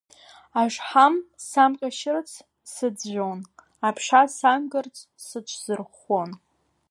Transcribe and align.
Ашҳам 0.61 1.15
самҟьашьырц 1.49 2.29
сыӡәӡәон, 2.71 3.39
аԥша 3.87 4.21
самгарц 4.37 4.95
сыҽсырӷәӷәон. 5.25 6.31